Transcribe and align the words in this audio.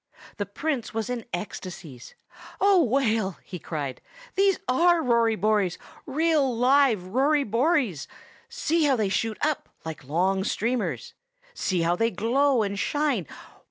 The 0.37 0.47
Prince 0.47 0.95
was 0.95 1.11
in 1.11 1.25
ecstasies. 1.31 2.15
"Oh, 2.59 2.83
Whale!" 2.83 3.37
he 3.43 3.59
cried, 3.59 4.01
"these 4.33 4.57
are 4.67 4.99
Rory 5.03 5.35
Bories, 5.35 5.77
real 6.07 6.57
live 6.57 7.03
Rory 7.05 7.43
Bories! 7.43 8.07
See 8.49 8.85
how 8.85 8.95
they 8.95 9.09
shoot 9.09 9.37
up, 9.45 9.69
like 9.85 10.03
long 10.03 10.43
streamers! 10.43 11.13
See 11.53 11.83
how 11.83 11.95
they 11.95 12.09
glow 12.09 12.63
and 12.63 12.79
shine! 12.79 13.27